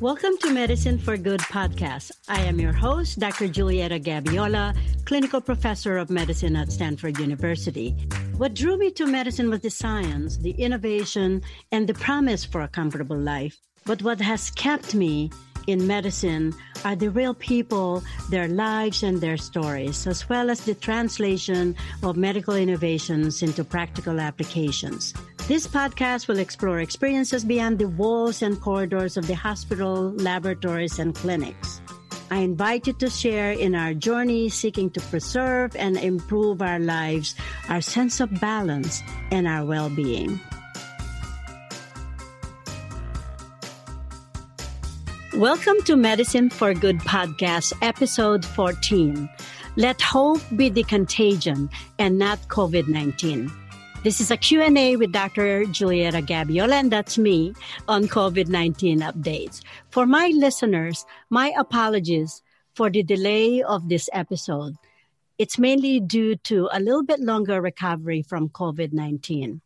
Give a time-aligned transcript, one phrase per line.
[0.00, 2.12] Welcome to Medicine for Good podcast.
[2.28, 3.48] I am your host, Dr.
[3.48, 4.72] Julieta Gabiola,
[5.04, 7.96] clinical professor of medicine at Stanford University.
[8.36, 11.42] What drew me to medicine was the science, the innovation,
[11.72, 13.58] and the promise for a comfortable life.
[13.86, 15.32] But what has kept me
[15.66, 16.54] in medicine
[16.84, 22.16] are the real people, their lives, and their stories, as well as the translation of
[22.16, 25.12] medical innovations into practical applications.
[25.48, 31.14] This podcast will explore experiences beyond the walls and corridors of the hospital, laboratories, and
[31.14, 31.80] clinics.
[32.30, 37.34] I invite you to share in our journey seeking to preserve and improve our lives,
[37.70, 40.38] our sense of balance, and our well being.
[45.32, 49.26] Welcome to Medicine for Good podcast, episode 14.
[49.76, 53.50] Let hope be the contagion and not COVID-19.
[54.08, 55.64] This is a Q&A with Dr.
[55.64, 56.24] Julieta
[56.72, 57.52] and that's me
[57.88, 59.60] on COVID-19 updates.
[59.90, 62.40] For my listeners, my apologies
[62.74, 64.76] for the delay of this episode.
[65.36, 69.60] It's mainly due to a little bit longer recovery from COVID-19.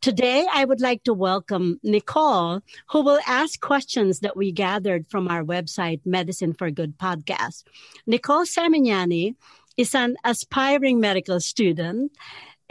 [0.00, 5.26] Today, I would like to welcome Nicole, who will ask questions that we gathered from
[5.26, 7.64] our website, Medicine for Good podcast.
[8.06, 9.34] Nicole Samignani
[9.76, 12.12] is an aspiring medical student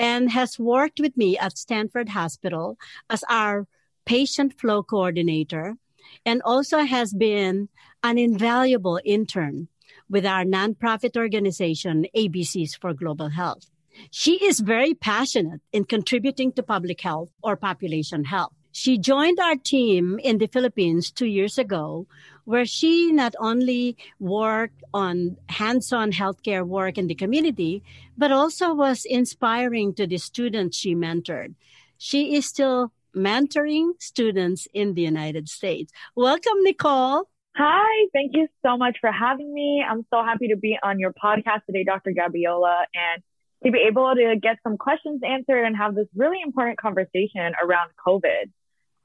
[0.02, 2.76] and has worked with me at Stanford Hospital
[3.08, 3.68] as our
[4.04, 5.76] patient flow coordinator
[6.26, 7.70] and also has been
[8.02, 9.68] an invaluable intern
[10.10, 13.70] with our nonprofit organization, ABCs for Global Health.
[14.10, 18.54] She is very passionate in contributing to public health or population health.
[18.72, 22.08] She joined our team in the Philippines two years ago,
[22.46, 27.84] where she not only worked on hands-on healthcare work in the community,
[28.18, 31.54] but also was inspiring to the students she mentored.
[31.98, 35.92] She is still mentoring students in the United States.
[36.16, 37.30] Welcome, Nicole.
[37.56, 39.84] Hi, thank you so much for having me.
[39.88, 42.12] I'm so happy to be on your podcast today, Dr.
[42.12, 43.22] Gabiola, and
[43.66, 47.92] to be able to get some questions answered and have this really important conversation around
[48.06, 48.50] COVID.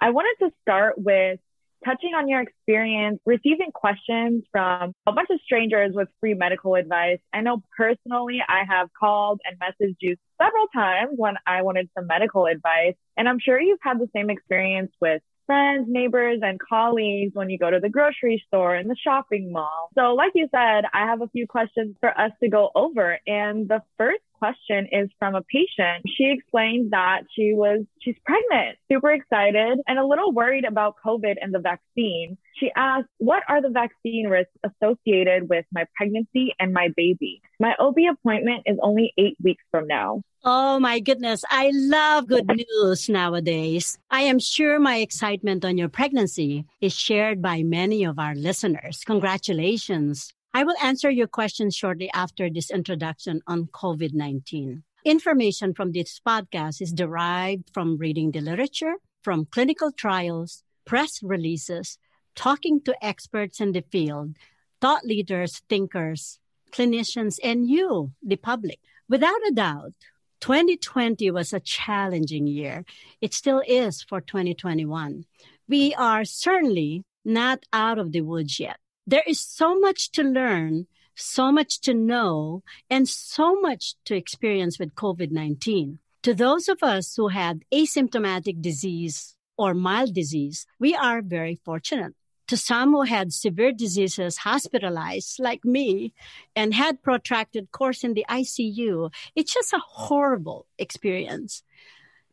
[0.00, 1.40] I wanted to start with
[1.86, 7.18] touching on your experience receiving questions from a bunch of strangers with free medical advice.
[7.32, 12.08] I know personally I have called and messaged you several times when I wanted some
[12.08, 12.94] medical advice.
[13.16, 17.58] And I'm sure you've had the same experience with friends, neighbors, and colleagues when you
[17.58, 19.90] go to the grocery store and the shopping mall.
[19.94, 23.18] So like you said, I have a few questions for us to go over.
[23.26, 26.04] And the first question is from a patient.
[26.16, 31.36] She explained that she was, she's pregnant, super excited and a little worried about COVID
[31.40, 32.38] and the vaccine.
[32.58, 37.42] She asked, what are the vaccine risks associated with my pregnancy and my baby?
[37.60, 40.22] My OB appointment is only eight weeks from now.
[40.44, 41.42] Oh my goodness.
[41.50, 43.98] I love good news nowadays.
[44.10, 49.02] I am sure my excitement on your pregnancy is shared by many of our listeners.
[49.04, 50.32] Congratulations.
[50.56, 54.84] I will answer your questions shortly after this introduction on COVID 19.
[55.04, 61.98] Information from this podcast is derived from reading the literature, from clinical trials, press releases,
[62.34, 64.34] talking to experts in the field,
[64.80, 66.40] thought leaders, thinkers,
[66.72, 68.80] clinicians, and you, the public.
[69.10, 69.92] Without a doubt,
[70.40, 72.86] 2020 was a challenging year.
[73.20, 75.26] It still is for 2021.
[75.68, 80.86] We are certainly not out of the woods yet there is so much to learn,
[81.14, 85.98] so much to know, and so much to experience with COVID-19.
[86.24, 92.14] To those of us who had asymptomatic disease or mild disease, we are very fortunate.
[92.48, 96.12] To some who had severe diseases hospitalized like me
[96.54, 101.62] and had protracted course in the ICU, it's just a horrible experience.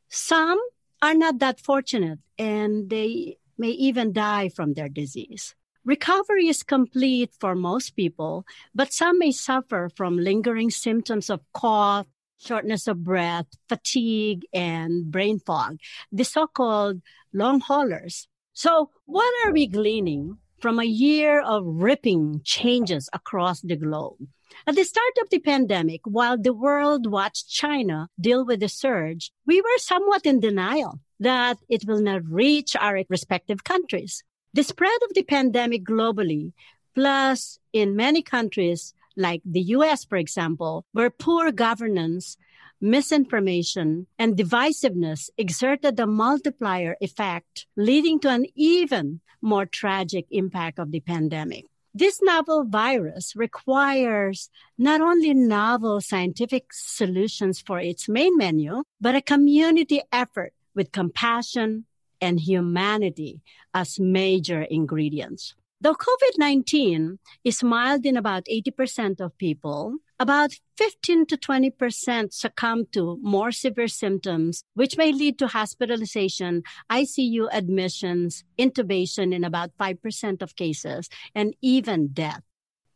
[0.10, 0.60] Some
[1.02, 5.56] are not that fortunate and they may even die from their disease.
[5.86, 12.08] Recovery is complete for most people, but some may suffer from lingering symptoms of cough,
[12.40, 15.78] shortness of breath, fatigue, and brain fog,
[16.10, 17.02] the so-called
[17.34, 18.30] long haulers.
[18.54, 24.20] So what are we gleaning from a year of ripping changes across the globe?
[24.66, 29.34] At the start of the pandemic, while the world watched China deal with the surge,
[29.46, 34.24] we were somewhat in denial that it will not reach our respective countries.
[34.56, 36.54] The spread of the pandemic globally,
[36.94, 42.38] plus in many countries like the US, for example, where poor governance,
[42.80, 50.92] misinformation, and divisiveness exerted a multiplier effect, leading to an even more tragic impact of
[50.92, 51.66] the pandemic.
[51.96, 59.22] This novel virus requires not only novel scientific solutions for its main menu, but a
[59.22, 61.86] community effort with compassion,
[62.24, 63.42] and humanity
[63.74, 65.56] as major ingredients.
[65.82, 72.86] Though COVID 19 is mild in about 80% of people, about 15 to 20% succumb
[72.94, 80.42] to more severe symptoms, which may lead to hospitalization, ICU admissions, intubation in about 5%
[80.42, 82.44] of cases, and even death.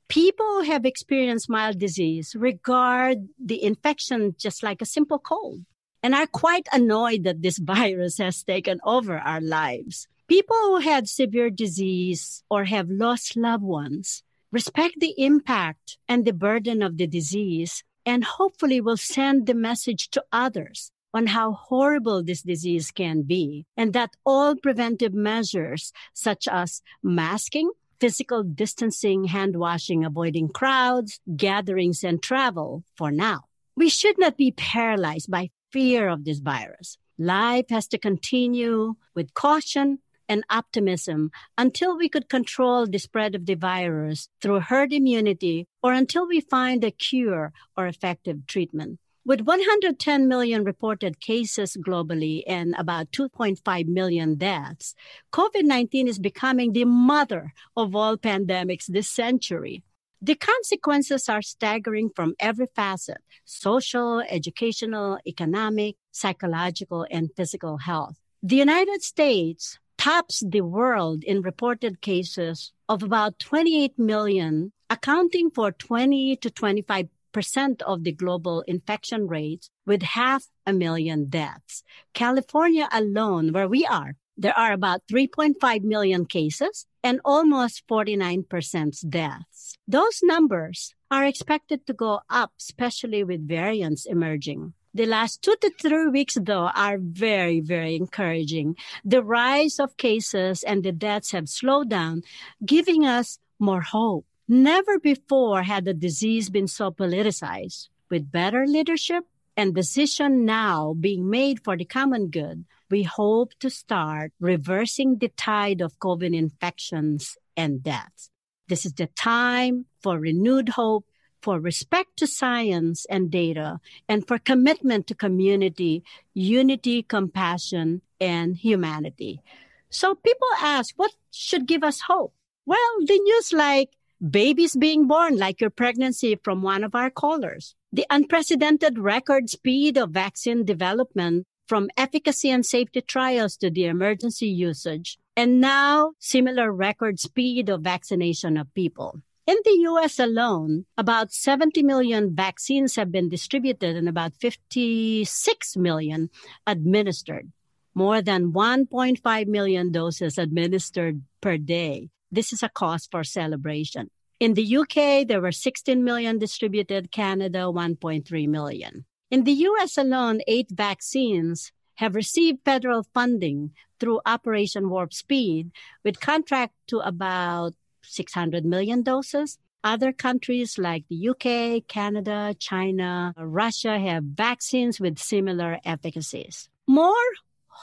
[0.08, 5.66] People who have experienced mild disease regard the infection just like a simple cold
[6.04, 10.08] and are quite annoyed that this virus has taken over our lives.
[10.28, 16.34] People who had severe disease or have lost loved ones respect the impact and the
[16.34, 22.24] burden of the disease and hopefully will send the message to others on how horrible
[22.24, 29.56] this disease can be and that all preventive measures such as masking, physical distancing, hand
[29.56, 33.46] washing, avoiding crowds, gatherings, and travel for now.
[33.76, 36.98] We should not be paralyzed by fear of this virus.
[37.18, 40.00] Life has to continue with caution
[40.30, 45.94] and optimism until we could control the spread of the virus through herd immunity or
[45.94, 49.00] until we find a cure or effective treatment.
[49.26, 54.96] With 110 million reported cases globally and about 2.5 million deaths,
[55.34, 59.84] COVID 19 is becoming the mother of all pandemics this century.
[60.22, 68.18] The consequences are staggering from every facet social, educational, economic, psychological, and physical health.
[68.42, 75.72] The United States tops the world in reported cases of about 28 million, accounting for
[75.72, 81.84] 20 to 25 percent of the global infection rates with half a million deaths.
[82.14, 89.57] California alone, where we are, there are about 3.5 million cases and almost 49% deaths.
[89.90, 94.74] Those numbers are expected to go up, especially with variants emerging.
[94.94, 98.76] The last two to three weeks, though, are very, very encouraging.
[99.06, 102.24] The rise of cases and the deaths have slowed down,
[102.66, 104.26] giving us more hope.
[104.48, 107.88] Never before had the disease been so politicized.
[108.10, 109.24] With better leadership
[109.56, 115.30] and decision now being made for the common good, we hope to start reversing the
[115.30, 118.32] tide of COVID infections and deaths.
[118.68, 121.06] This is the time for renewed hope
[121.42, 123.80] for respect to science and data,
[124.10, 126.04] and for commitment to community,
[126.34, 129.42] unity, compassion, and humanity.
[129.90, 132.34] So people ask, what should give us hope?
[132.66, 133.92] Well, the news like
[134.30, 139.98] babies being born, like your pregnancy from one of our callers, the unprecedented record speed
[139.98, 146.72] of vaccine development from efficacy and safety trials to the emergency usage, and now similar
[146.74, 149.22] record speed of vaccination of people.
[149.46, 156.32] In the US alone, about 70 million vaccines have been distributed and about 56 million
[156.66, 157.52] administered.
[157.94, 162.10] More than 1.5 million doses administered per day.
[162.32, 164.10] This is a cause for celebration.
[164.40, 169.06] In the UK, there were 16 million distributed, Canada, 1.3 million.
[169.30, 175.72] In the US alone, eight vaccines have received federal funding through Operation Warp Speed
[176.04, 177.74] with contract to about
[178.04, 179.58] 600 million doses.
[179.84, 186.70] Other countries like the UK, Canada, China, Russia have vaccines with similar efficacies.
[186.88, 187.14] More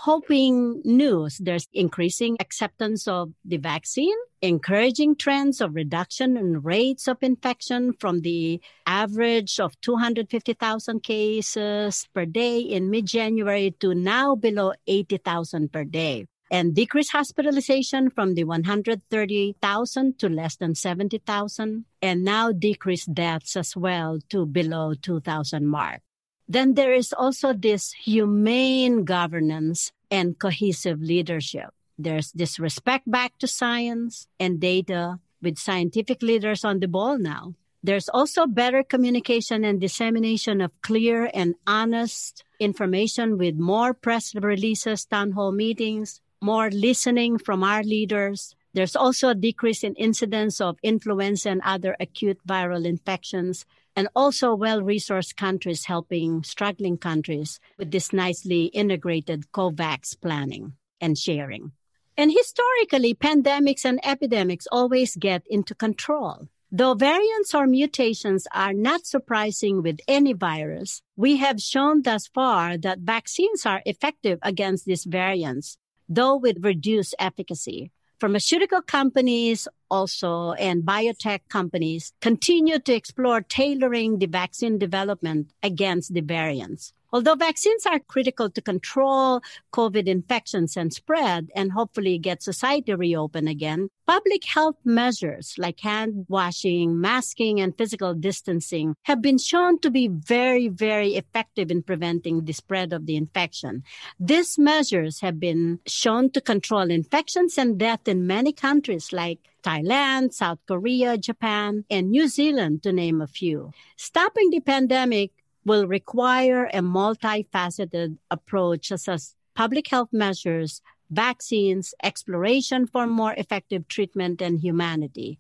[0.02, 1.38] hoping news.
[1.38, 8.20] There's increasing acceptance of the vaccine, encouraging trends of reduction in rates of infection from
[8.20, 16.26] the average of 250,000 cases per day in mid-January to now below 80,000 per day
[16.50, 23.76] and decreased hospitalization from the 130,000 to less than 70,000 and now decreased deaths as
[23.76, 26.02] well to below 2,000 mark.
[26.48, 31.70] Then there is also this humane governance and cohesive leadership.
[31.98, 37.54] There's this respect back to science and data with scientific leaders on the ball now.
[37.82, 45.04] There's also better communication and dissemination of clear and honest information with more press releases,
[45.04, 48.56] town hall meetings, more listening from our leaders.
[48.72, 54.54] There's also a decrease in incidence of influenza and other acute viral infections, and also
[54.54, 61.72] well-resourced countries helping struggling countries with this nicely integrated COVAX planning and sharing.
[62.16, 66.48] And historically, pandemics and epidemics always get into control.
[66.70, 72.76] Though variants or mutations are not surprising with any virus, we have shown thus far
[72.78, 77.90] that vaccines are effective against these variants though with reduced efficacy.
[78.20, 86.20] Pharmaceutical companies also and biotech companies continue to explore tailoring the vaccine development against the
[86.20, 86.92] variants.
[87.14, 89.40] Although vaccines are critical to control
[89.72, 96.26] COVID infections and spread and hopefully get society reopened again, public health measures like hand
[96.28, 102.46] washing, masking, and physical distancing have been shown to be very, very effective in preventing
[102.46, 103.84] the spread of the infection.
[104.18, 110.34] These measures have been shown to control infections and death in many countries like Thailand,
[110.34, 113.70] South Korea, Japan, and New Zealand, to name a few.
[113.96, 115.30] Stopping the pandemic
[115.64, 123.88] will require a multifaceted approach such as public health measures, vaccines, exploration for more effective
[123.88, 125.38] treatment and humanity,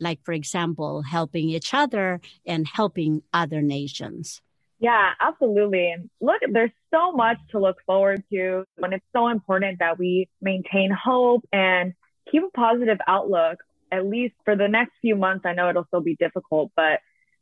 [0.00, 4.40] like, for example, helping each other and helping other nations.
[4.78, 5.94] Yeah, absolutely.
[6.20, 8.64] Look, there's so much to look forward to.
[8.76, 11.94] And it's so important that we maintain hope and
[12.30, 13.58] keep a positive outlook,
[13.90, 15.46] at least for the next few months.
[15.46, 17.00] I know it'll still be difficult, but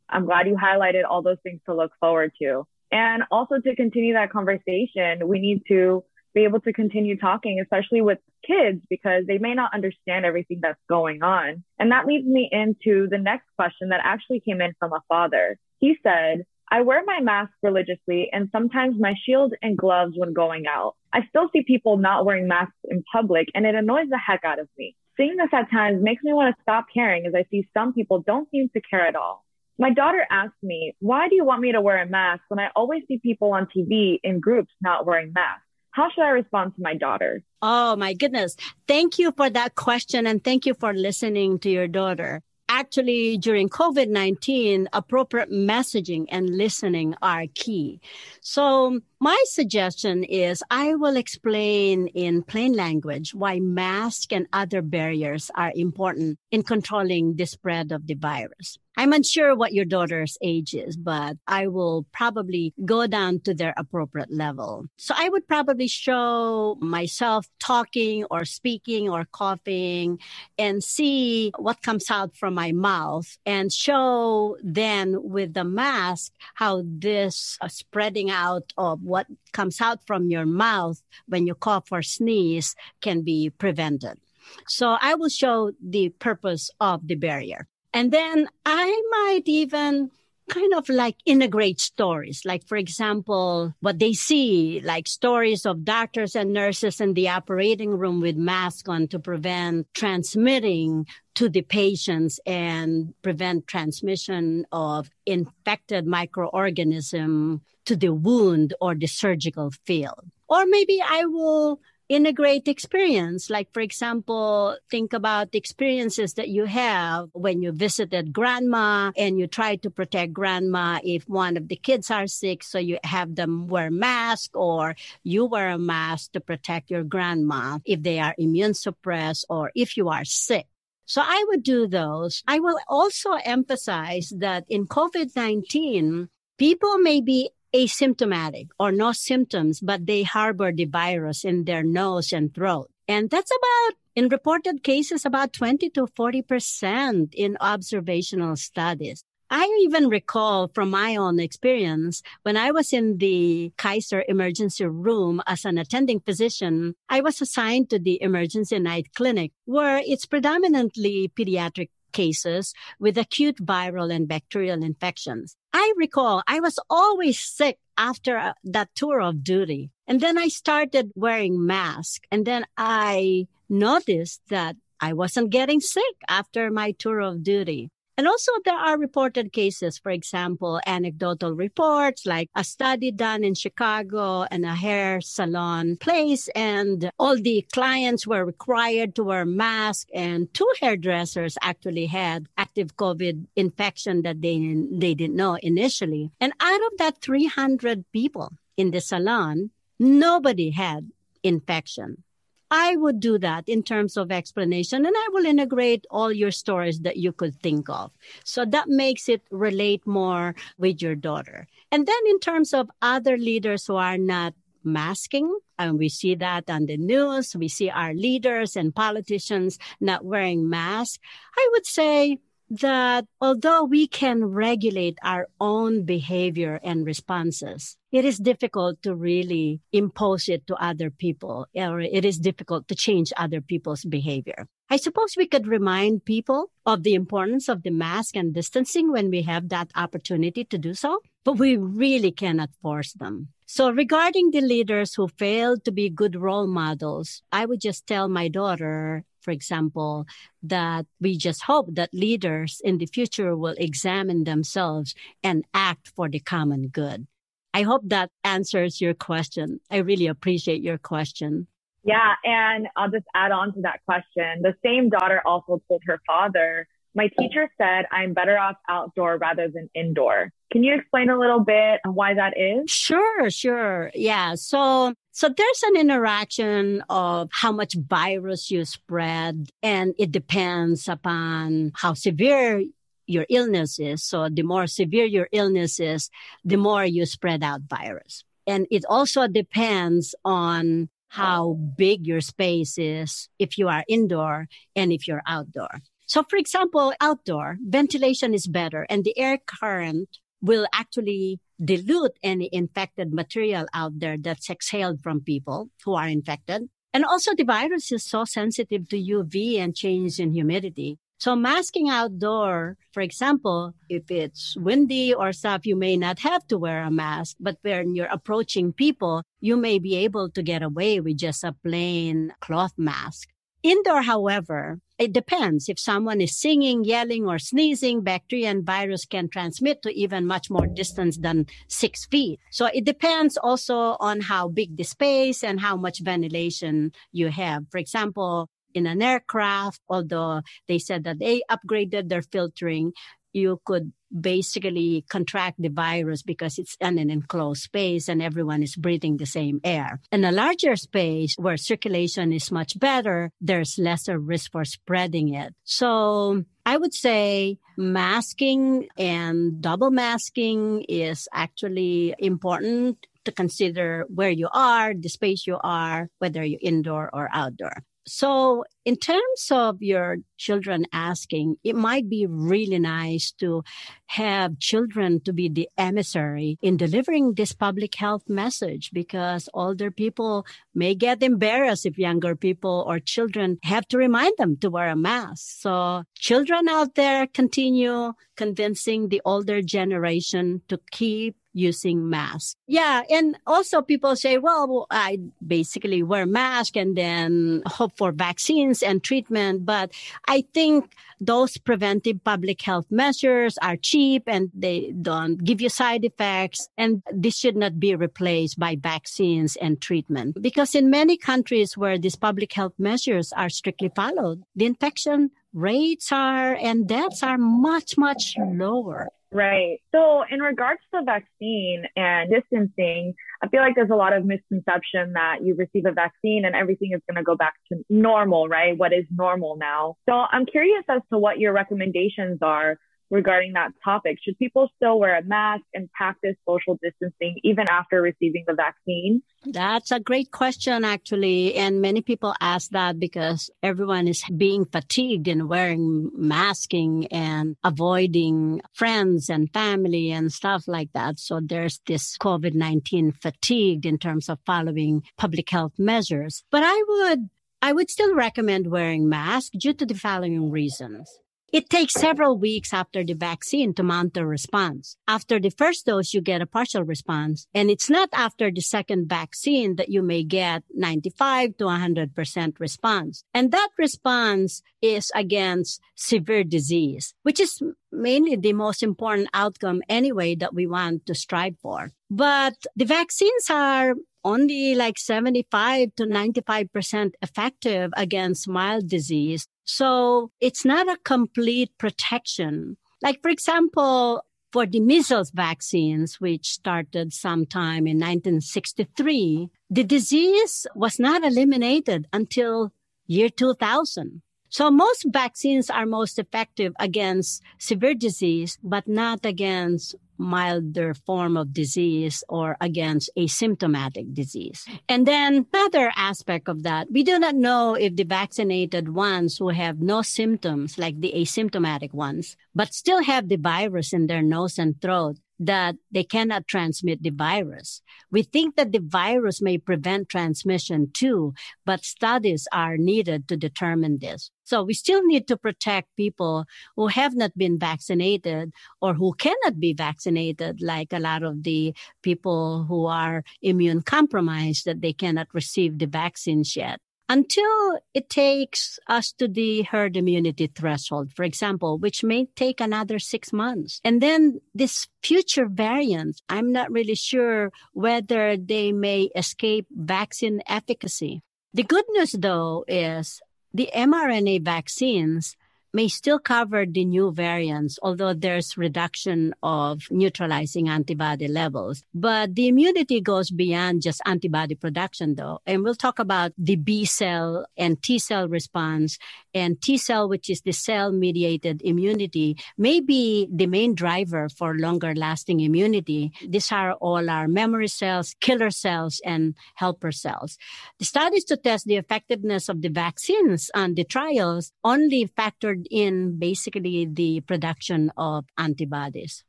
[0.09, 2.65] I'm glad you highlighted all those things to look forward to.
[2.91, 8.01] And also to continue that conversation, we need to be able to continue talking, especially
[8.01, 11.63] with kids, because they may not understand everything that's going on.
[11.79, 15.57] And that leads me into the next question that actually came in from a father.
[15.79, 20.65] He said, I wear my mask religiously and sometimes my shield and gloves when going
[20.67, 20.95] out.
[21.13, 24.59] I still see people not wearing masks in public and it annoys the heck out
[24.59, 24.95] of me.
[25.15, 28.21] Seeing this at times makes me want to stop caring as I see some people
[28.21, 29.44] don't seem to care at all.
[29.77, 32.69] My daughter asked me, why do you want me to wear a mask when I
[32.75, 35.63] always see people on TV in groups not wearing masks?
[35.91, 37.41] How should I respond to my daughter?
[37.61, 38.55] Oh my goodness.
[38.87, 42.41] Thank you for that question and thank you for listening to your daughter.
[42.67, 48.01] Actually, during COVID 19, appropriate messaging and listening are key.
[48.41, 55.49] So, my suggestion is I will explain in plain language why masks and other barriers
[55.55, 58.77] are important in controlling the spread of the virus.
[58.97, 63.73] I'm unsure what your daughter's age is, but I will probably go down to their
[63.75, 64.85] appropriate level.
[64.97, 70.19] So I would probably show myself talking or speaking or coughing
[70.57, 76.83] and see what comes out from my mouth and show then with the mask how
[76.85, 82.01] this uh, spreading out of what comes out from your mouth when you cough or
[82.01, 84.19] sneeze can be prevented.
[84.67, 87.67] So I will show the purpose of the barrier.
[87.93, 90.11] And then I might even
[90.49, 92.41] kind of like integrate stories.
[92.45, 97.91] Like, for example, what they see, like stories of doctors and nurses in the operating
[97.91, 106.05] room with masks on to prevent transmitting to the patients and prevent transmission of infected
[106.05, 110.31] microorganism to the wound or the surgical field.
[110.47, 113.49] Or maybe I will integrate experience.
[113.49, 119.39] Like, for example, think about the experiences that you have when you visited grandma and
[119.39, 122.63] you try to protect grandma if one of the kids are sick.
[122.63, 127.79] So you have them wear mask or you wear a mask to protect your grandma
[127.85, 130.67] if they are immune suppressed or if you are sick.
[131.05, 132.43] So I would do those.
[132.47, 140.05] I will also emphasize that in COVID-19, people may be asymptomatic or no symptoms, but
[140.05, 142.89] they harbor the virus in their nose and throat.
[143.07, 149.23] And that's about, in reported cases, about 20 to 40% in observational studies.
[149.49, 155.41] I even recall from my own experience when I was in the Kaiser emergency room
[155.45, 161.31] as an attending physician, I was assigned to the emergency night clinic where it's predominantly
[161.37, 165.55] pediatric cases with acute viral and bacterial infections.
[165.77, 169.91] I recall I was always sick after uh, that tour of duty.
[170.07, 172.23] And then I started wearing mask.
[172.31, 177.89] And then I noticed that I wasn't getting sick after my tour of duty.
[178.17, 183.55] And also there are reported cases, for example, anecdotal reports like a study done in
[183.55, 190.09] Chicago and a hair salon place and all the clients were required to wear masks
[190.13, 194.57] and two hairdressers actually had active COVID infection that they,
[194.91, 196.31] they didn't know initially.
[196.39, 201.11] And out of that 300 people in the salon, nobody had
[201.43, 202.23] infection.
[202.71, 206.99] I would do that in terms of explanation and I will integrate all your stories
[207.01, 208.11] that you could think of.
[208.43, 211.67] So that makes it relate more with your daughter.
[211.91, 214.53] And then in terms of other leaders who are not
[214.83, 220.23] masking, and we see that on the news, we see our leaders and politicians not
[220.23, 221.19] wearing masks.
[221.57, 228.37] I would say that although we can regulate our own behavior and responses, it is
[228.37, 233.61] difficult to really impose it to other people, or it is difficult to change other
[233.61, 234.67] people's behavior.
[234.89, 239.29] I suppose we could remind people of the importance of the mask and distancing when
[239.29, 243.49] we have that opportunity to do so, but we really cannot force them.
[243.65, 248.29] So regarding the leaders who failed to be good role models, I would just tell
[248.29, 250.25] my daughter, for example,
[250.63, 256.27] that we just hope that leaders in the future will examine themselves and act for
[256.27, 257.27] the common good.
[257.73, 259.79] I hope that answers your question.
[259.91, 261.67] I really appreciate your question.
[262.03, 262.33] Yeah.
[262.43, 264.61] And I'll just add on to that question.
[264.61, 269.69] The same daughter also told her father, my teacher said I'm better off outdoor rather
[269.69, 270.51] than indoor.
[270.71, 272.91] Can you explain a little bit why that is?
[272.91, 274.11] Sure, sure.
[274.13, 274.55] Yeah.
[274.55, 281.93] So, so there's an interaction of how much virus you spread and it depends upon
[281.95, 282.83] how severe
[283.27, 284.23] your illness is.
[284.23, 286.29] So the more severe your illness is,
[286.63, 288.43] the more you spread out virus.
[288.67, 295.11] And it also depends on how big your space is if you are indoor and
[295.11, 296.01] if you're outdoor.
[296.25, 300.29] So for example, outdoor ventilation is better and the air current
[300.61, 306.89] will actually dilute any infected material out there that's exhaled from people who are infected.
[307.13, 311.17] And also the virus is so sensitive to UV and changes in humidity.
[311.37, 316.77] So masking outdoor, for example, if it's windy or stuff, you may not have to
[316.77, 321.19] wear a mask, but when you're approaching people, you may be able to get away
[321.19, 323.49] with just a plain cloth mask.
[323.83, 325.89] Indoor, however, it depends.
[325.89, 330.69] If someone is singing, yelling, or sneezing, bacteria and virus can transmit to even much
[330.69, 332.59] more distance than six feet.
[332.71, 337.85] So it depends also on how big the space and how much ventilation you have.
[337.91, 343.11] For example, in an aircraft, although they said that they upgraded their filtering,
[343.55, 348.95] you could basically contract the virus because it's in an enclosed space and everyone is
[348.95, 350.19] breathing the same air.
[350.31, 355.73] In a larger space where circulation is much better, there's lesser risk for spreading it.
[355.85, 364.67] So I would say masking and double masking is actually important to consider where you
[364.73, 368.03] are, the space you are, whether you're indoor or outdoor.
[368.27, 373.83] So in terms of your children asking, it might be really nice to
[374.27, 380.65] have children to be the emissary in delivering this public health message because older people
[380.95, 385.15] may get embarrassed if younger people or children have to remind them to wear a
[385.15, 385.81] mask.
[385.81, 392.75] So children out there continue convincing the older generation to keep using masks.
[392.87, 393.23] Yeah.
[393.29, 399.21] And also people say, well, I basically wear mask and then hope for vaccines and
[399.21, 399.85] treatment.
[399.85, 400.13] But
[400.47, 406.23] I think those preventive public health measures are cheap and they don't give you side
[406.23, 406.87] effects.
[406.97, 412.17] And this should not be replaced by vaccines and treatment because in many countries where
[412.17, 418.17] these public health measures are strictly followed, the infection rates are and deaths are much,
[418.17, 419.29] much lower.
[419.55, 420.01] Right.
[420.13, 424.43] So, in regards to the vaccine and distancing, I feel like there's a lot of
[424.43, 428.67] misconception that you receive a vaccine and everything is going to go back to normal,
[428.67, 428.97] right?
[428.97, 430.17] What is normal now?
[430.27, 432.97] So, I'm curious as to what your recommendations are
[433.29, 434.37] regarding that topic.
[434.41, 439.41] Should people still wear a mask and practice social distancing even after receiving the vaccine?
[439.65, 441.75] That's a great question, actually.
[441.75, 448.81] And many people ask that because everyone is being fatigued in wearing masking and avoiding
[448.93, 451.39] friends and family and stuff like that.
[451.39, 456.63] So there's this COVID-19 fatigued in terms of following public health measures.
[456.71, 457.49] But I would
[457.81, 461.29] I would still recommend wearing masks due to the following reasons.
[461.71, 465.17] It takes several weeks after the vaccine to mount a response.
[465.27, 467.67] After the first dose, you get a partial response.
[467.73, 473.43] And it's not after the second vaccine that you may get 95 to 100% response.
[473.53, 480.55] And that response is against severe disease, which is mainly the most important outcome anyway
[480.55, 482.11] that we want to strive for.
[482.29, 489.67] But the vaccines are only like 75 to 95% effective against mild disease.
[489.85, 492.97] So it's not a complete protection.
[493.21, 501.17] Like, for example, for the measles vaccines, which started sometime in 1963, the disease was
[501.17, 502.91] not eliminated until
[503.25, 504.41] year 2000.
[504.75, 511.71] So most vaccines are most effective against severe disease, but not against milder form of
[511.71, 514.85] disease or against asymptomatic disease.
[515.07, 519.69] And then another aspect of that, we do not know if the vaccinated ones who
[519.69, 524.77] have no symptoms, like the asymptomatic ones, but still have the virus in their nose
[524.77, 528.01] and throat, that they cannot transmit the virus.
[528.31, 531.53] We think that the virus may prevent transmission too,
[531.85, 534.51] but studies are needed to determine this.
[534.63, 536.65] So we still need to protect people
[536.95, 541.93] who have not been vaccinated or who cannot be vaccinated, like a lot of the
[542.23, 548.99] people who are immune compromised that they cannot receive the vaccines yet until it takes
[549.07, 553.99] us to the herd immunity threshold, for example, which may take another six months.
[554.03, 561.41] And then this future variants, I'm not really sure whether they may escape vaccine efficacy.
[561.73, 563.41] The good news though is
[563.73, 565.57] the mRNA vaccines
[565.95, 572.03] may still cover the new variants, although there's reduction of neutralizing antibody levels.
[572.13, 575.61] But the immunity goes beyond just antibody production though.
[575.65, 579.17] And we'll talk about the B cell and T cell response
[579.53, 584.75] and T cell, which is the cell mediated immunity, may be the main driver for
[584.75, 586.33] longer lasting immunity.
[586.45, 590.57] These are all our memory cells, killer cells, and helper cells.
[590.99, 596.39] The studies to test the effectiveness of the vaccines on the trials only factored in
[596.39, 599.43] basically the production of antibodies.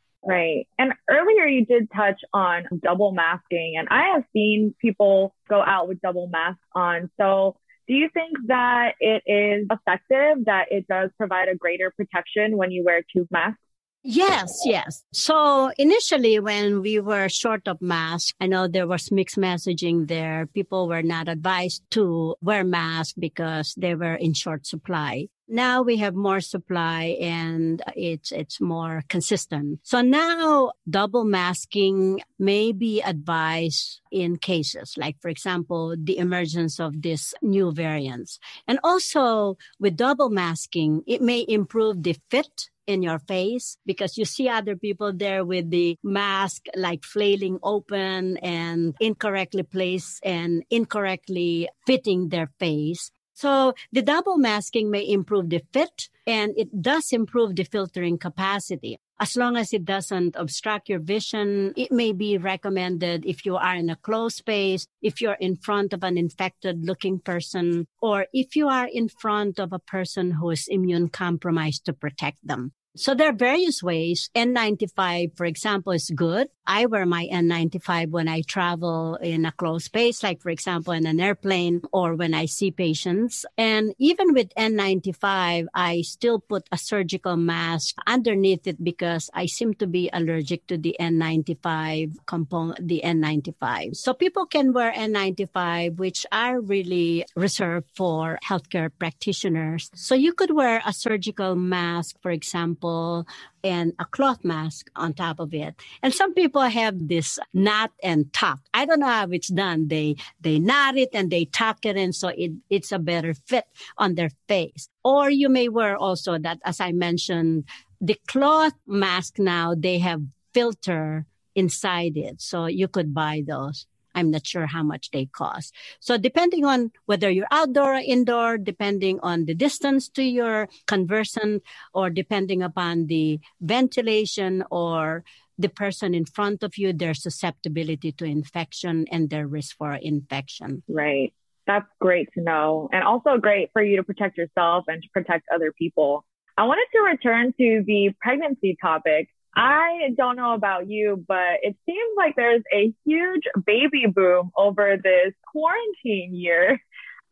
[0.25, 0.67] Right.
[0.79, 5.89] And earlier you did touch on double masking, and I have seen people go out
[5.89, 7.11] with double masks on.
[7.19, 12.57] So, do you think that it is effective, that it does provide a greater protection
[12.57, 13.61] when you wear two masks?
[14.09, 15.03] Yes, yes.
[15.13, 20.47] So initially, when we were short of masks, I know there was mixed messaging there.
[20.47, 25.27] People were not advised to wear masks because they were in short supply.
[25.49, 29.81] Now we have more supply and it's, it's more consistent.
[29.83, 37.03] So now double masking may be advised in cases like, for example, the emergence of
[37.03, 38.39] this new variants.
[38.67, 44.25] And also with double masking, it may improve the fit in your face because you
[44.25, 51.69] see other people there with the mask like flailing open and incorrectly placed and incorrectly
[51.87, 53.11] fitting their face.
[53.37, 58.99] So the double masking may improve the fit and it does improve the filtering capacity.
[59.21, 63.75] As long as it doesn't obstruct your vision, it may be recommended if you are
[63.75, 68.57] in a closed space, if you're in front of an infected looking person, or if
[68.57, 72.73] you are in front of a person who is immune compromised to protect them.
[72.97, 74.31] So there are various ways.
[74.35, 76.49] N95, for example, is good.
[76.67, 81.07] I wear my N95 when I travel in a closed space, like for example, in
[81.07, 83.45] an airplane or when I see patients.
[83.57, 89.75] And even with N95, I still put a surgical mask underneath it because I seem
[89.75, 93.95] to be allergic to the N95 component, the N95.
[93.95, 99.91] So people can wear N95, which are really reserved for healthcare practitioners.
[99.95, 103.27] So you could wear a surgical mask, for example, example,
[103.65, 105.75] and a cloth mask on top of it.
[106.03, 108.61] And some people have this knot and tuck.
[108.73, 109.89] I don't know how it's done.
[109.89, 113.65] They they knot it and they tuck it in so it, it's a better fit
[113.99, 114.89] on their face.
[115.05, 117.65] Or you may wear also that, as I mentioned,
[118.01, 120.23] the cloth mask now they have
[120.55, 122.41] filter inside it.
[122.41, 123.87] So you could buy those.
[124.17, 125.75] I'm not sure how much they cost.
[126.01, 131.63] So depending on whether you're outdoor or indoor, depending on the distance to your conversant
[131.93, 135.23] or depending upon the ventilation or
[135.59, 140.83] the person in front of you, their susceptibility to infection and their risk for infection.
[140.89, 141.33] Right.
[141.67, 142.89] That's great to know.
[142.93, 146.25] And also great for you to protect yourself and to protect other people.
[146.57, 149.29] I wanted to return to the pregnancy topic.
[149.57, 154.99] I don't know about you, but it seems like there's a huge baby boom over
[155.03, 156.79] this quarantine year.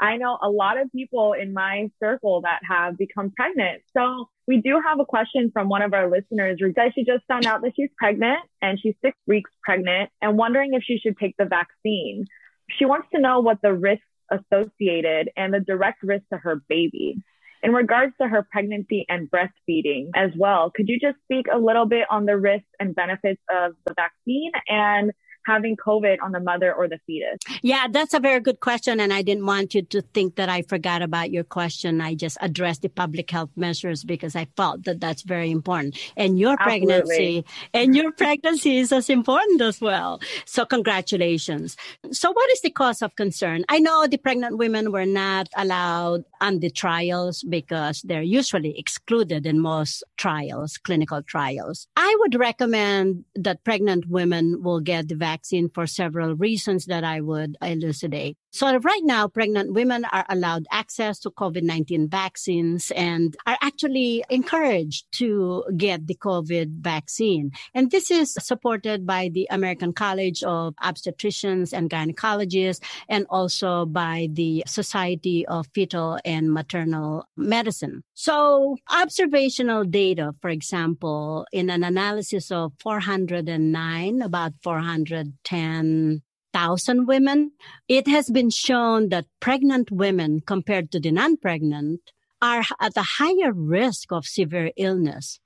[0.00, 3.82] I know a lot of people in my circle that have become pregnant.
[3.96, 6.58] So we do have a question from one of our listeners
[6.94, 10.82] she just found out that she's pregnant and she's six weeks pregnant and wondering if
[10.82, 12.24] she should take the vaccine.
[12.70, 17.22] She wants to know what the risks associated and the direct risk to her baby
[17.64, 21.86] in regards to her pregnancy and breastfeeding as well, could you just speak a little
[21.86, 25.10] bit on the risks and benefits of the vaccine and
[25.46, 27.38] having COVID on the mother or the fetus?
[27.62, 29.00] Yeah, that's a very good question.
[29.00, 32.00] And I didn't want you to think that I forgot about your question.
[32.00, 35.98] I just addressed the public health measures because I felt that that's very important.
[36.16, 36.86] And your Absolutely.
[36.86, 40.20] pregnancy and your pregnancy is as important as well.
[40.44, 41.76] So congratulations.
[42.10, 43.64] So what is the cause of concern?
[43.68, 49.46] I know the pregnant women were not allowed on the trials because they're usually excluded
[49.46, 51.86] in most trials, clinical trials.
[51.96, 57.04] I would recommend that pregnant women will get the vaccine vaccine for several reasons that
[57.04, 58.36] I would elucidate.
[58.54, 65.06] So right now, pregnant women are allowed access to COVID-19 vaccines and are actually encouraged
[65.14, 67.50] to get the COVID vaccine.
[67.74, 74.28] And this is supported by the American College of Obstetricians and Gynecologists and also by
[74.30, 78.04] the Society of Fetal and Maternal Medicine.
[78.14, 86.22] So observational data, for example, in an analysis of 409, about 410
[86.54, 87.50] thousand women,
[87.88, 92.00] it has been shown that pregnant women compared to the non-pregnant
[92.40, 95.40] are at a higher risk of severe illness.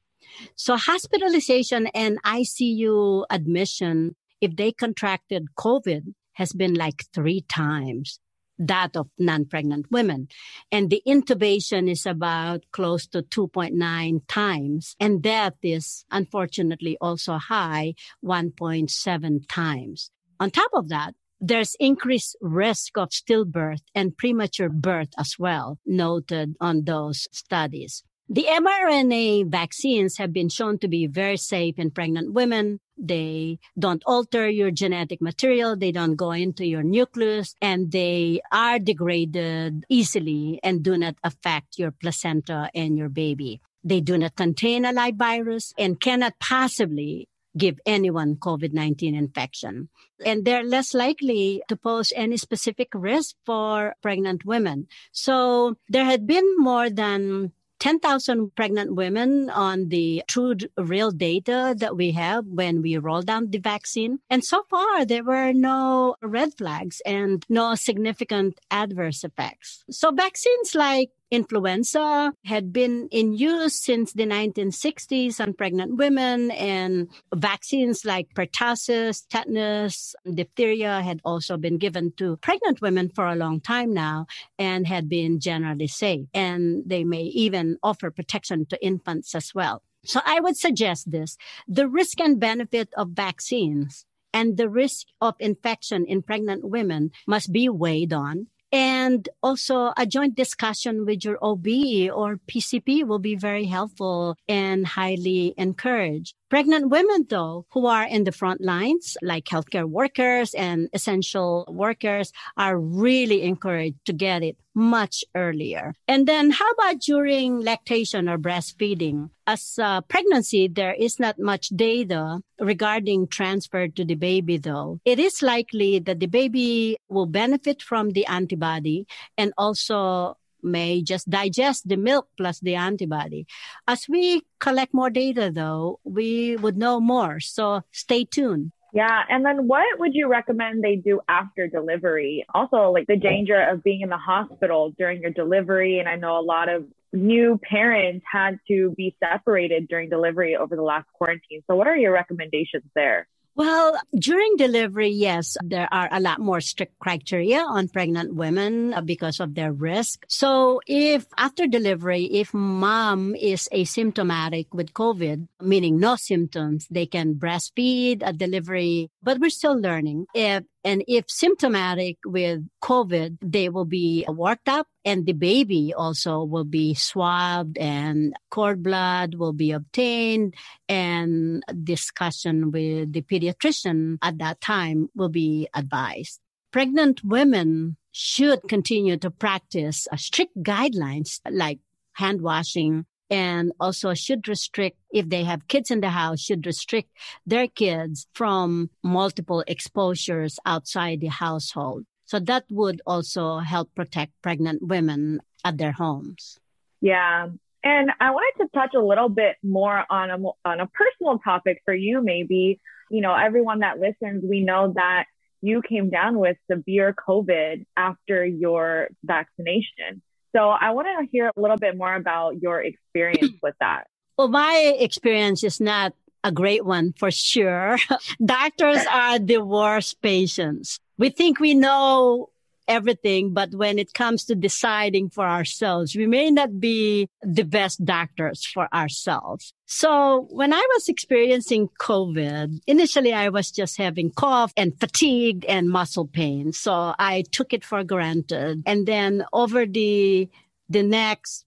[0.55, 8.21] So hospitalization and ICU admission, if they contracted COVID, has been like three times
[8.59, 10.29] that of non-pregnant women.
[10.73, 14.97] And the intubation is about close to 2.9 times.
[14.99, 17.95] And death is unfortunately also high,
[18.25, 20.11] 1.7 times.
[20.41, 26.57] On top of that, there's increased risk of stillbirth and premature birth as well, noted
[26.61, 28.03] on those studies.
[28.31, 32.79] The mRNA vaccines have been shown to be very safe in pregnant women.
[32.99, 35.77] They don't alter your genetic material.
[35.77, 41.79] They don't go into your nucleus and they are degraded easily and do not affect
[41.79, 43.63] your placenta and your baby.
[43.83, 49.89] They do not contain a live virus and cannot possibly give anyone COVID-19 infection.
[50.25, 54.87] And they're less likely to pose any specific risk for pregnant women.
[55.13, 61.97] So there had been more than 10,000 pregnant women on the true real data that
[61.97, 64.19] we have when we rolled out the vaccine.
[64.29, 69.85] And so far, there were no red flags and no significant adverse effects.
[69.91, 77.09] So vaccines like influenza had been in use since the 1960s on pregnant women and
[77.35, 83.61] vaccines like pertussis, tetanus, diphtheria had also been given to pregnant women for a long
[83.61, 84.27] time now
[84.59, 86.27] and had been generally safe.
[86.35, 89.83] And they may even offer protection to infants as well.
[90.05, 91.37] So I would suggest this.
[91.67, 97.53] The risk and benefit of vaccines and the risk of infection in pregnant women must
[97.53, 101.67] be weighed on and also a joint discussion with your OB
[102.15, 106.35] or PCP will be very helpful and highly encouraged.
[106.49, 112.33] Pregnant women, though, who are in the front lines, like healthcare workers and essential workers,
[112.57, 115.93] are really encouraged to get it much earlier.
[116.07, 119.31] And then how about during lactation or breastfeeding?
[119.47, 125.01] As pregnancy, there is not much data regarding transfer to the baby, though.
[125.05, 129.07] It is likely that the baby will benefit from the antibody
[129.37, 133.47] and also may just digest the milk plus the antibody.
[133.87, 137.41] As we collect more data, though, we would know more.
[137.41, 138.73] So stay tuned.
[138.93, 139.23] Yeah.
[139.29, 142.47] And then what would you recommend they do after delivery?
[142.55, 145.99] Also, like the danger of being in the hospital during your delivery.
[145.99, 150.75] And I know a lot of new parents had to be separated during delivery over
[150.75, 151.63] the last quarantine.
[151.67, 153.29] So what are your recommendations there?
[153.59, 159.01] Well, during delivery, yes, there are a lot more strict criteria on pregnant women uh,
[159.01, 160.25] because of their risk.
[160.29, 167.35] So if after delivery, if mom is asymptomatic with COVID, meaning no symptoms, they can
[167.35, 170.27] breastfeed at delivery, but we're still learning.
[170.37, 176.45] If and if symptomatic with COVID, they will be worked up and the baby also
[176.45, 180.55] will be swabbed and cord blood will be obtained
[180.89, 186.41] and discussion with the pediatrician at that time will be advised.
[186.73, 191.81] Pregnant women should continue to practice strict guidelines like
[192.15, 197.11] hand washing, and also should restrict if they have kids in the house should restrict
[197.47, 202.05] their kids from multiple exposures outside the household.
[202.25, 206.59] So that would also help protect pregnant women at their homes.
[207.01, 207.49] Yeah.
[207.85, 211.83] And i wanted to touch a little bit more on a on a personal topic
[211.85, 212.81] for you maybe.
[213.11, 215.25] You know everyone that listens we know that
[215.63, 220.23] you came down with severe covid after your vaccination
[220.59, 224.09] so I want to hear a little bit more about your experience with that.
[224.37, 227.99] Well, my experience is not a great one for sure.
[228.45, 230.99] Doctors are the worst patients.
[231.17, 232.51] We think we know
[232.89, 238.05] everything, but when it comes to deciding for ourselves, we may not be the best
[238.05, 239.73] doctors for ourselves.
[239.87, 245.89] So when I was experiencing COVID, initially I was just having cough and fatigue and
[245.89, 246.73] muscle pain.
[246.73, 248.83] So I took it for granted.
[248.87, 250.49] And then over the,
[250.89, 251.65] the next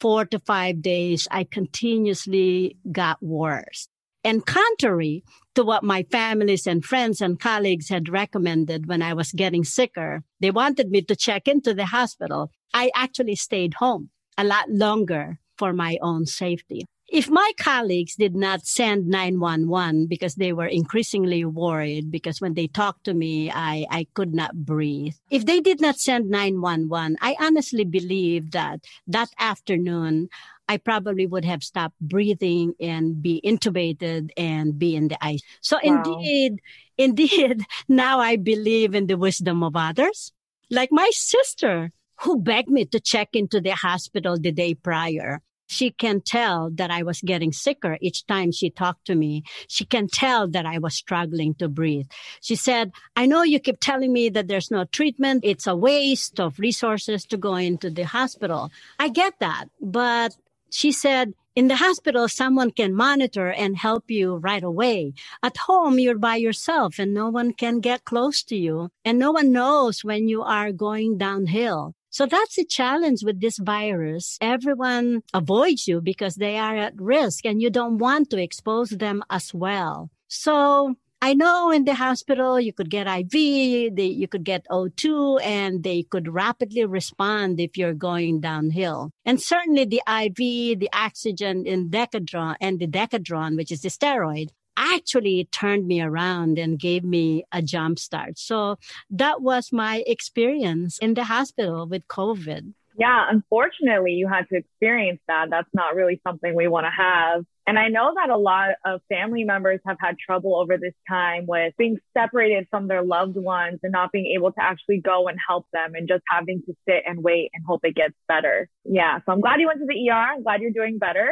[0.00, 3.88] four to five days, I continuously got worse.
[4.26, 5.22] And contrary
[5.54, 10.24] to what my families and friends and colleagues had recommended when I was getting sicker,
[10.40, 12.50] they wanted me to check into the hospital.
[12.74, 16.86] I actually stayed home a lot longer for my own safety.
[17.08, 22.66] If my colleagues did not send 911 because they were increasingly worried because when they
[22.66, 25.14] talked to me, I, I could not breathe.
[25.30, 30.30] If they did not send 911, I honestly believe that that afternoon,
[30.68, 35.42] I probably would have stopped breathing and be intubated and be in the ice.
[35.60, 36.02] So wow.
[36.04, 36.60] indeed,
[36.98, 40.32] indeed, now I believe in the wisdom of others.
[40.70, 45.42] Like my sister who begged me to check into the hospital the day prior.
[45.68, 49.42] She can tell that I was getting sicker each time she talked to me.
[49.66, 52.06] She can tell that I was struggling to breathe.
[52.40, 55.40] She said, I know you keep telling me that there's no treatment.
[55.44, 58.70] It's a waste of resources to go into the hospital.
[59.00, 59.66] I get that.
[59.80, 60.36] But
[60.70, 65.14] she said, in the hospital, someone can monitor and help you right away.
[65.42, 69.32] At home, you're by yourself and no one can get close to you and no
[69.32, 71.94] one knows when you are going downhill.
[72.10, 74.36] So that's the challenge with this virus.
[74.40, 79.22] Everyone avoids you because they are at risk and you don't want to expose them
[79.30, 80.10] as well.
[80.28, 85.42] So I know in the hospital you could get IV, they, you could get O2,
[85.42, 89.10] and they could rapidly respond if you're going downhill.
[89.24, 94.50] And certainly the IV, the oxygen in Decadron and the Decadron, which is the steroid,
[94.76, 98.38] actually turned me around and gave me a jump start.
[98.38, 98.76] So
[99.08, 102.74] that was my experience in the hospital with COVID.
[102.98, 105.48] Yeah, unfortunately, you had to experience that.
[105.50, 107.44] That's not really something we want to have.
[107.66, 111.44] And I know that a lot of family members have had trouble over this time
[111.46, 115.36] with being separated from their loved ones and not being able to actually go and
[115.46, 118.68] help them and just having to sit and wait and hope it gets better.
[118.84, 119.18] Yeah.
[119.26, 120.14] So I'm glad you went to the ER.
[120.14, 121.28] I'm glad you're doing better.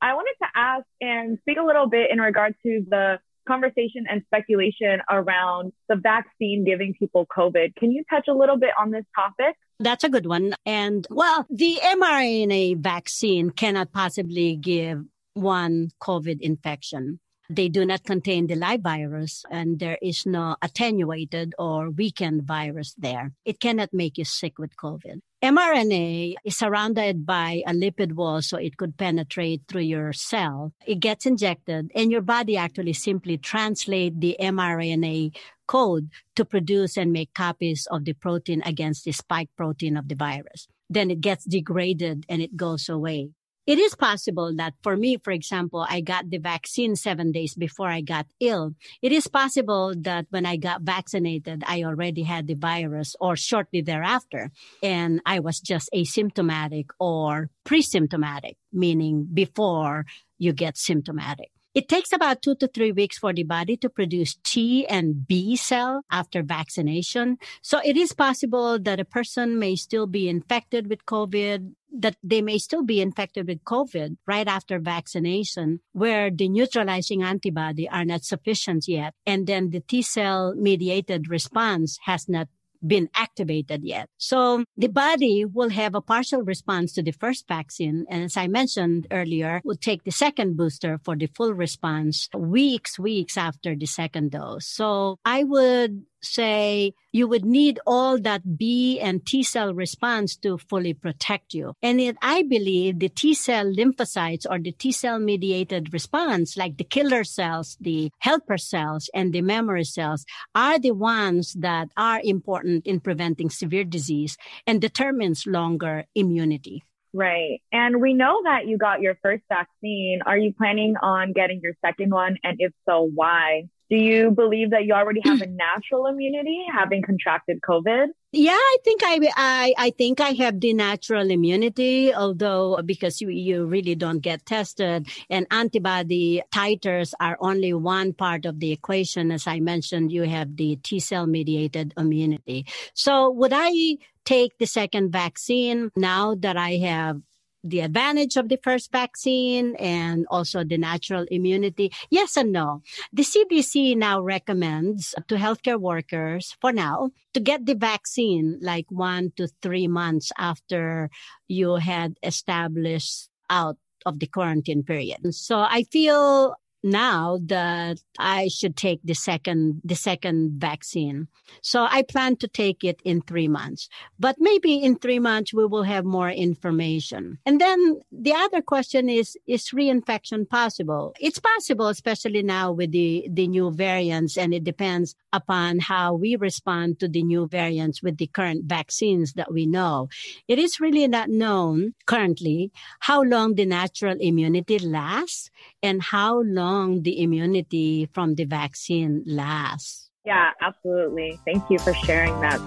[0.00, 4.22] I wanted to ask and speak a little bit in regard to the conversation and
[4.26, 7.76] speculation around the vaccine giving people COVID.
[7.76, 9.56] Can you touch a little bit on this topic?
[9.80, 10.54] That's a good one.
[10.64, 15.04] And well, the mRNA vaccine cannot possibly give
[15.34, 17.20] one COVID infection.
[17.50, 22.94] They do not contain the live virus and there is no attenuated or weakened virus
[22.96, 23.32] there.
[23.44, 28.56] It cannot make you sick with COVID mRNA is surrounded by a lipid wall so
[28.56, 30.72] it could penetrate through your cell.
[30.86, 37.12] It gets injected and your body actually simply translate the mRNA code to produce and
[37.12, 40.66] make copies of the protein against the spike protein of the virus.
[40.88, 43.32] Then it gets degraded and it goes away.
[43.66, 47.88] It is possible that for me, for example, I got the vaccine seven days before
[47.88, 48.74] I got ill.
[49.00, 53.80] It is possible that when I got vaccinated, I already had the virus or shortly
[53.80, 54.50] thereafter,
[54.82, 60.04] and I was just asymptomatic or pre-symptomatic, meaning before
[60.36, 61.53] you get symptomatic.
[61.74, 65.56] It takes about two to three weeks for the body to produce T and B
[65.56, 67.36] cell after vaccination.
[67.62, 72.42] So it is possible that a person may still be infected with COVID, that they
[72.42, 78.22] may still be infected with COVID right after vaccination, where the neutralizing antibody are not
[78.22, 79.14] sufficient yet.
[79.26, 82.46] And then the T cell mediated response has not
[82.86, 84.08] been activated yet.
[84.18, 88.06] So the body will have a partial response to the first vaccine.
[88.08, 92.98] And as I mentioned earlier, will take the second booster for the full response weeks,
[92.98, 94.66] weeks after the second dose.
[94.66, 100.58] So I would say you would need all that B and T cell response to
[100.58, 101.74] fully protect you.
[101.82, 106.76] And it, I believe the T cell lymphocytes or the T cell mediated response, like
[106.76, 112.20] the killer cells, the helper cells, and the memory cells, are the ones that are
[112.24, 116.82] important in preventing severe disease and determines longer immunity.
[117.14, 117.62] Right.
[117.70, 120.20] And we know that you got your first vaccine.
[120.26, 122.38] Are you planning on getting your second one?
[122.42, 123.68] And if so, why?
[123.88, 128.08] Do you believe that you already have a natural immunity having contracted COVID?
[128.32, 133.28] Yeah, I think I, I, I think I have the natural immunity, although because you,
[133.28, 139.30] you really don't get tested and antibody titers are only one part of the equation.
[139.30, 142.66] As I mentioned, you have the T cell mediated immunity.
[142.94, 147.20] So would I take the second vaccine now that I have
[147.64, 151.92] the advantage of the first vaccine and also the natural immunity?
[152.10, 152.82] Yes and no.
[153.12, 159.32] The CDC now recommends to healthcare workers for now to get the vaccine like one
[159.36, 161.08] to three months after
[161.48, 165.34] you had established out of the quarantine period.
[165.34, 166.54] So I feel
[166.84, 171.28] now that I should take the second the second vaccine.
[171.62, 173.88] So I plan to take it in 3 months.
[174.18, 177.38] But maybe in 3 months we will have more information.
[177.46, 181.14] And then the other question is is reinfection possible?
[181.18, 186.36] It's possible especially now with the the new variants and it depends upon how we
[186.36, 190.08] respond to the new variants with the current vaccines that we know.
[190.48, 192.70] It is really not known currently
[193.00, 195.50] how long the natural immunity lasts
[195.82, 196.42] and how
[196.74, 200.10] long the immunity from the vaccine lasts.
[200.24, 201.38] Yeah, absolutely.
[201.46, 202.60] Thank you for sharing that.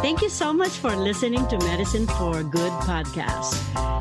[0.00, 3.54] Thank you so much for listening to Medicine for Good podcast.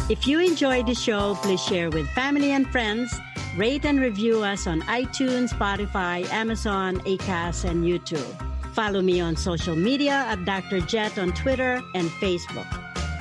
[0.09, 3.13] If you enjoyed the show, please share with family and friends.
[3.57, 8.31] Rate and review us on iTunes, Spotify, Amazon, Acast, and YouTube.
[8.73, 10.79] Follow me on social media at Dr.
[10.79, 12.69] Jet on Twitter and Facebook.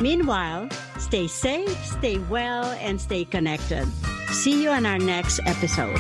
[0.01, 3.87] Meanwhile, stay safe, stay well, and stay connected.
[4.33, 5.99] See you on our next episode.